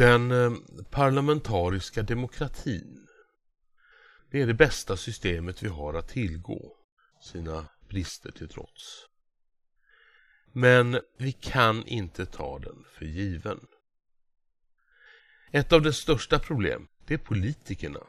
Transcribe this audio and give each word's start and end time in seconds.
Den 0.00 0.30
eh, 0.30 0.52
parlamentariska 0.90 2.02
demokratin 2.02 3.06
det 4.30 4.42
är 4.42 4.46
det 4.46 4.54
bästa 4.54 4.96
systemet 4.96 5.62
vi 5.62 5.68
har 5.68 5.94
att 5.94 6.08
tillgå, 6.08 6.76
sina 7.22 7.66
brister 7.88 8.30
till 8.30 8.48
trots. 8.48 9.06
Men 10.52 11.00
vi 11.18 11.32
kan 11.32 11.86
inte 11.86 12.26
ta 12.26 12.58
den 12.58 12.84
för 12.98 13.04
given. 13.04 13.60
Ett 15.50 15.72
av 15.72 15.82
dess 15.82 15.96
största 15.96 16.38
problem, 16.38 16.88
det 17.06 17.14
är 17.14 17.18
politikerna. 17.18 18.06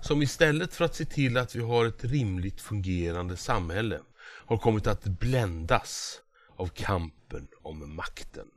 Som 0.00 0.22
istället 0.22 0.74
för 0.74 0.84
att 0.84 0.94
se 0.94 1.04
till 1.04 1.36
att 1.36 1.54
vi 1.54 1.60
har 1.60 1.86
ett 1.86 2.04
rimligt 2.04 2.60
fungerande 2.60 3.36
samhälle 3.36 4.00
har 4.20 4.58
kommit 4.58 4.86
att 4.86 5.04
bländas 5.04 6.20
av 6.56 6.66
kampen 6.66 7.48
om 7.62 7.94
makten. 7.96 8.48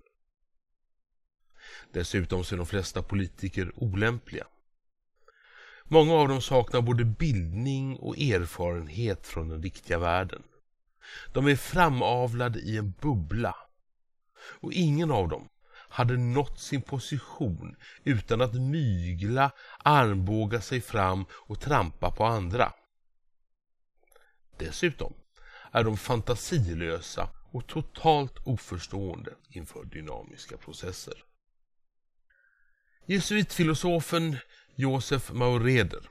Dessutom 1.96 2.44
så 2.44 2.56
är 2.56 2.58
de 2.58 2.66
flesta 2.66 3.04
politiker 3.04 3.72
olämpliga. 3.76 4.48
Många 5.84 6.14
av 6.14 6.28
dem 6.28 6.42
saknar 6.42 6.82
både 6.82 7.06
bildning 7.06 7.96
och 7.96 8.18
erfarenhet 8.18 9.28
från 9.28 9.50
den 9.50 9.64
riktiga 9.64 10.00
världen. 10.00 10.44
De 11.34 11.48
är 11.48 11.56
framavlade 11.56 12.60
i 12.60 12.78
en 12.78 12.94
bubbla. 13.02 13.56
Och 14.62 14.74
ingen 14.74 15.12
av 15.12 15.30
dem 15.30 15.50
hade 15.72 16.18
nått 16.18 16.60
sin 16.60 16.82
position 16.82 17.76
utan 18.04 18.42
att 18.42 18.54
mygla, 18.54 19.52
armbåga 19.84 20.62
sig 20.62 20.82
fram 20.82 21.26
och 21.32 21.60
trampa 21.60 22.12
på 22.12 22.26
andra. 22.26 22.74
Dessutom 24.58 25.14
är 25.72 25.84
de 25.84 25.98
fantasilösa 25.98 27.30
och 27.52 27.68
totalt 27.68 28.48
oförstående 28.48 29.34
inför 29.50 29.86
dynamiska 29.86 30.58
processer. 30.58 31.24
Jesuitfilosofen 33.08 34.38
Josef 34.76 35.32
Maureder 35.32 36.10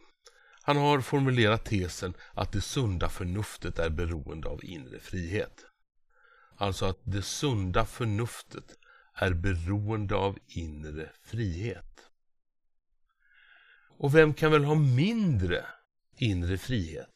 han 0.62 0.76
har 0.76 1.00
formulerat 1.00 1.64
tesen 1.64 2.14
att 2.34 2.52
det 2.52 2.60
sunda 2.60 3.08
förnuftet 3.08 3.78
är 3.78 3.90
beroende 3.90 4.48
av 4.48 4.64
inre 4.64 5.00
frihet. 5.00 5.64
Alltså 6.56 6.86
att 6.86 6.98
det 7.02 7.22
sunda 7.22 7.86
förnuftet 7.86 8.78
är 9.14 9.32
beroende 9.32 10.14
av 10.14 10.38
inre 10.46 11.10
frihet. 11.22 12.00
Och 13.98 14.14
vem 14.14 14.34
kan 14.34 14.52
väl 14.52 14.64
ha 14.64 14.74
mindre 14.74 15.66
inre 16.16 16.58
frihet 16.58 17.14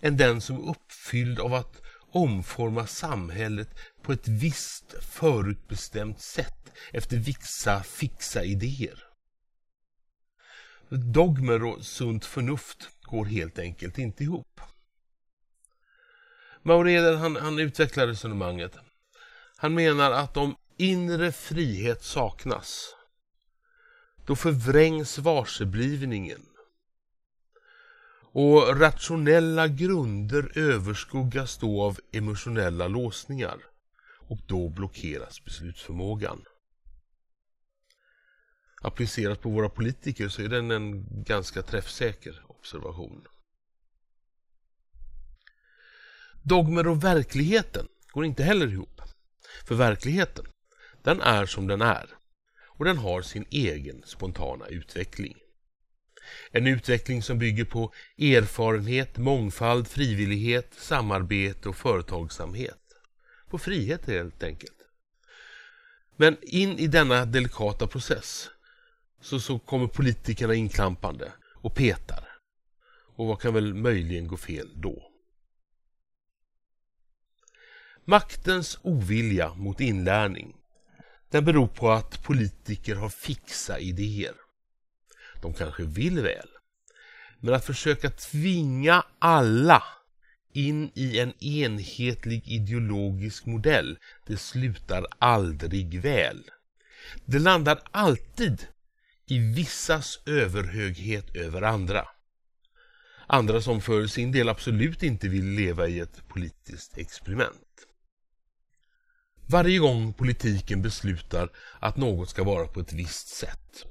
än 0.00 0.16
den 0.16 0.40
som 0.40 0.56
är 0.56 0.70
uppfylld 0.70 1.40
av 1.40 1.54
att 1.54 1.82
omforma 2.10 2.86
samhället 2.86 3.68
på 4.02 4.12
ett 4.12 4.28
visst 4.28 4.94
förutbestämt 5.00 6.20
sätt 6.20 6.72
efter 6.92 7.16
vissa 7.16 7.82
fixa 7.82 8.44
idéer. 8.44 9.04
Dogmer 10.88 11.64
och 11.64 11.86
sunt 11.86 12.24
förnuft 12.24 12.88
går 13.02 13.24
helt 13.24 13.58
enkelt 13.58 13.98
inte 13.98 14.24
ihop. 14.24 14.60
Maureder 16.62 17.16
han, 17.16 17.36
han 17.36 17.58
utvecklar 17.58 18.06
resonemanget. 18.06 18.76
Han 19.56 19.74
menar 19.74 20.10
att 20.10 20.36
om 20.36 20.56
inre 20.76 21.32
frihet 21.32 22.04
saknas 22.04 22.94
då 24.26 24.36
förvrängs 24.36 25.18
varseblivningen 25.18 26.47
och 28.32 28.80
rationella 28.80 29.68
grunder 29.68 30.58
överskuggas 30.58 31.58
då 31.58 31.82
av 31.82 31.98
emotionella 32.12 32.88
låsningar 32.88 33.58
och 34.28 34.38
då 34.46 34.68
blockeras 34.68 35.44
beslutsförmågan. 35.44 36.44
Applicerat 38.82 39.40
på 39.40 39.50
våra 39.50 39.68
politiker 39.68 40.28
så 40.28 40.42
är 40.42 40.48
den 40.48 40.70
en 40.70 41.06
ganska 41.24 41.62
träffsäker 41.62 42.42
observation. 42.46 43.24
Dogmer 46.42 46.86
och 46.88 47.04
verkligheten 47.04 47.88
går 48.12 48.24
inte 48.24 48.42
heller 48.42 48.68
ihop. 48.68 49.02
För 49.64 49.74
verkligheten, 49.74 50.44
den 51.02 51.20
är 51.20 51.46
som 51.46 51.66
den 51.66 51.80
är 51.80 52.06
och 52.62 52.84
den 52.84 52.98
har 52.98 53.22
sin 53.22 53.46
egen 53.50 54.02
spontana 54.06 54.66
utveckling. 54.66 55.36
En 56.50 56.66
utveckling 56.66 57.22
som 57.22 57.38
bygger 57.38 57.64
på 57.64 57.92
erfarenhet, 58.18 59.18
mångfald, 59.18 59.88
frivillighet, 59.88 60.74
samarbete 60.78 61.68
och 61.68 61.76
företagsamhet. 61.76 62.78
På 63.50 63.58
frihet 63.58 64.06
helt 64.06 64.42
enkelt. 64.42 64.72
Men 66.16 66.36
in 66.42 66.78
i 66.78 66.86
denna 66.86 67.24
delikata 67.24 67.86
process 67.86 68.48
så, 69.20 69.40
så 69.40 69.58
kommer 69.58 69.86
politikerna 69.86 70.54
inklampande 70.54 71.32
och 71.54 71.74
petar. 71.74 72.28
Och 73.16 73.26
vad 73.26 73.40
kan 73.40 73.54
väl 73.54 73.74
möjligen 73.74 74.28
gå 74.28 74.36
fel 74.36 74.68
då? 74.74 75.10
Maktens 78.04 78.78
ovilja 78.82 79.54
mot 79.54 79.80
inlärning 79.80 80.54
den 81.30 81.44
beror 81.44 81.66
på 81.66 81.90
att 81.90 82.22
politiker 82.22 82.94
har 82.94 83.08
fixa 83.08 83.78
idéer. 83.78 84.34
De 85.42 85.54
kanske 85.54 85.82
vill 85.82 86.20
väl. 86.20 86.48
Men 87.40 87.54
att 87.54 87.64
försöka 87.64 88.10
tvinga 88.10 89.04
alla 89.18 89.82
in 90.52 90.90
i 90.94 91.18
en 91.18 91.44
enhetlig 91.44 92.48
ideologisk 92.48 93.46
modell, 93.46 93.98
det 94.26 94.36
slutar 94.36 95.06
aldrig 95.18 96.00
väl. 96.00 96.50
Det 97.24 97.38
landar 97.38 97.80
alltid 97.90 98.66
i 99.26 99.38
vissas 99.38 100.18
överhöghet 100.26 101.36
över 101.36 101.62
andra. 101.62 102.08
Andra 103.26 103.60
som 103.60 103.80
för 103.80 104.06
sin 104.06 104.32
del 104.32 104.48
absolut 104.48 105.02
inte 105.02 105.28
vill 105.28 105.44
leva 105.44 105.88
i 105.88 106.00
ett 106.00 106.28
politiskt 106.28 106.98
experiment. 106.98 107.86
Varje 109.46 109.78
gång 109.78 110.12
politiken 110.12 110.82
beslutar 110.82 111.50
att 111.80 111.96
något 111.96 112.30
ska 112.30 112.44
vara 112.44 112.66
på 112.66 112.80
ett 112.80 112.92
visst 112.92 113.28
sätt 113.28 113.84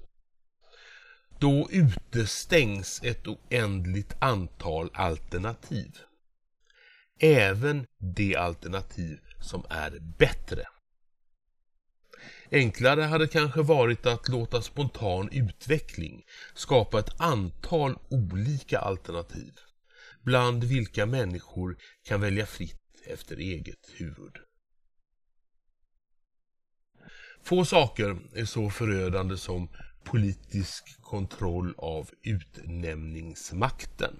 då 1.39 1.67
utestängs 1.71 3.01
ett 3.03 3.27
oändligt 3.27 4.15
antal 4.19 4.89
alternativ. 4.93 5.97
Även 7.19 7.85
de 8.15 8.35
alternativ 8.35 9.19
som 9.41 9.65
är 9.69 9.99
bättre. 9.99 10.63
Enklare 12.51 13.01
hade 13.01 13.27
kanske 13.27 13.61
varit 13.61 14.05
att 14.05 14.27
låta 14.27 14.61
spontan 14.61 15.29
utveckling 15.31 16.23
skapa 16.53 16.99
ett 16.99 17.21
antal 17.21 17.97
olika 18.09 18.79
alternativ 18.79 19.53
bland 20.27 20.63
vilka 20.63 21.05
människor 21.05 21.77
kan 22.03 22.21
välja 22.21 22.45
fritt 22.45 23.01
efter 23.05 23.37
eget 23.37 23.91
huvud. 23.93 24.33
Få 27.43 27.65
saker 27.65 28.17
är 28.33 28.45
så 28.45 28.69
förödande 28.69 29.37
som 29.37 29.69
politisk 30.07 31.01
kontroll 31.01 31.73
av 31.77 32.09
utnämningsmakten. 32.21 34.19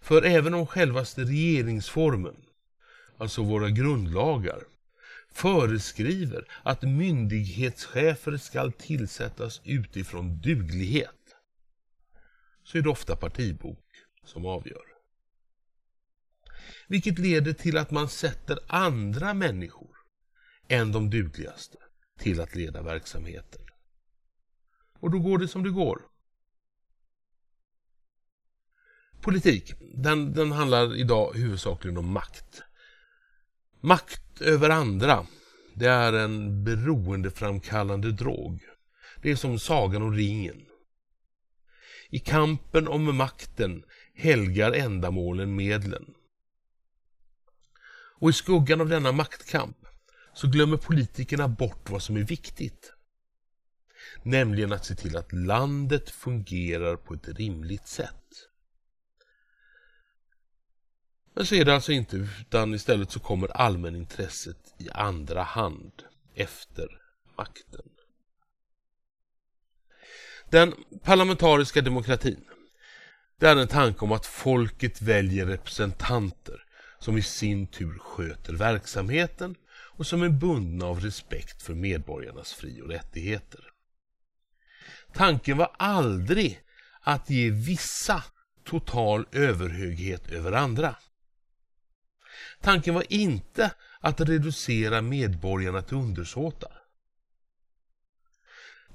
För 0.00 0.22
även 0.22 0.54
om 0.54 0.66
självaste 0.66 1.24
regeringsformen, 1.24 2.36
alltså 3.18 3.42
våra 3.42 3.70
grundlagar, 3.70 4.62
föreskriver 5.32 6.44
att 6.62 6.82
myndighetschefer 6.82 8.36
skall 8.36 8.72
tillsättas 8.72 9.60
utifrån 9.64 10.40
duglighet 10.40 11.10
så 12.64 12.78
är 12.78 12.82
det 12.82 12.88
ofta 12.88 13.16
partibok 13.16 13.84
som 14.24 14.46
avgör. 14.46 14.84
Vilket 16.88 17.18
leder 17.18 17.52
till 17.52 17.76
att 17.76 17.90
man 17.90 18.08
sätter 18.08 18.58
andra 18.66 19.34
människor 19.34 19.96
än 20.68 20.92
de 20.92 21.10
dugligaste 21.10 21.78
till 22.18 22.40
att 22.40 22.54
leda 22.54 22.82
verksamheten. 22.82 23.65
Och 25.00 25.10
då 25.10 25.18
går 25.18 25.38
det 25.38 25.48
som 25.48 25.62
det 25.62 25.70
går. 25.70 26.02
Politik, 29.20 29.72
den, 29.94 30.32
den 30.32 30.52
handlar 30.52 30.96
idag 30.96 31.32
huvudsakligen 31.34 31.96
om 31.96 32.12
makt. 32.12 32.62
Makt 33.80 34.40
över 34.40 34.70
andra, 34.70 35.26
det 35.74 35.86
är 35.86 36.12
en 36.12 36.64
beroendeframkallande 36.64 38.12
drog. 38.12 38.60
Det 39.22 39.30
är 39.30 39.36
som 39.36 39.58
Sagan 39.58 40.02
om 40.02 40.14
ringen. 40.14 40.66
I 42.08 42.18
kampen 42.18 42.88
om 42.88 43.16
makten 43.16 43.84
helgar 44.14 44.72
ändamålen 44.72 45.56
medlen. 45.56 46.14
Och 48.18 48.30
i 48.30 48.32
skuggan 48.32 48.80
av 48.80 48.88
denna 48.88 49.12
maktkamp 49.12 49.76
så 50.34 50.48
glömmer 50.48 50.76
politikerna 50.76 51.48
bort 51.48 51.90
vad 51.90 52.02
som 52.02 52.16
är 52.16 52.22
viktigt. 52.22 52.92
Nämligen 54.22 54.72
att 54.72 54.84
se 54.84 54.94
till 54.94 55.16
att 55.16 55.32
landet 55.32 56.10
fungerar 56.10 56.96
på 56.96 57.14
ett 57.14 57.28
rimligt 57.28 57.86
sätt. 57.86 58.48
Men 61.34 61.46
så 61.46 61.54
är 61.54 61.64
det 61.64 61.74
alltså 61.74 61.92
inte, 61.92 62.16
utan 62.16 62.74
istället 62.74 63.10
så 63.10 63.20
kommer 63.20 63.48
allmänintresset 63.48 64.74
i 64.78 64.90
andra 64.90 65.42
hand 65.42 65.92
efter 66.34 66.88
makten. 67.36 67.88
Den 70.50 70.74
parlamentariska 71.02 71.80
demokratin 71.80 72.44
det 73.38 73.46
är 73.46 73.56
en 73.56 73.68
tanke 73.68 74.04
om 74.04 74.12
att 74.12 74.26
folket 74.26 75.02
väljer 75.02 75.46
representanter 75.46 76.64
som 76.98 77.18
i 77.18 77.22
sin 77.22 77.66
tur 77.66 77.98
sköter 77.98 78.52
verksamheten 78.52 79.54
och 79.68 80.06
som 80.06 80.22
är 80.22 80.28
bundna 80.28 80.86
av 80.86 81.00
respekt 81.00 81.62
för 81.62 81.74
medborgarnas 81.74 82.52
fri 82.52 82.82
och 82.82 82.88
rättigheter. 82.88 83.60
Tanken 85.16 85.56
var 85.56 85.76
aldrig 85.78 86.62
att 87.00 87.30
ge 87.30 87.50
vissa 87.50 88.24
total 88.64 89.26
överhöghet 89.32 90.30
över 90.30 90.52
andra. 90.52 90.96
Tanken 92.60 92.94
var 92.94 93.12
inte 93.12 93.74
att 94.00 94.20
reducera 94.20 95.02
medborgarna 95.02 95.82
till 95.82 95.96
undersåtar. 95.96 96.82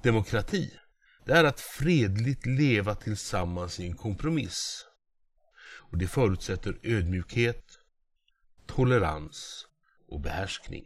Demokrati, 0.02 0.78
det 1.24 1.32
är 1.32 1.44
att 1.44 1.60
fredligt 1.60 2.46
leva 2.46 2.94
tillsammans 2.94 3.80
i 3.80 3.86
en 3.86 3.96
kompromiss. 3.96 4.86
Och 5.62 5.98
det 5.98 6.08
förutsätter 6.08 6.78
ödmjukhet, 6.82 7.64
tolerans 8.66 9.66
och 10.08 10.20
behärskning. 10.20 10.84